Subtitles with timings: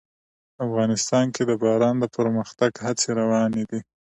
[0.65, 3.79] افغانستان کې د باران د پرمختګ هڅې روانې دي.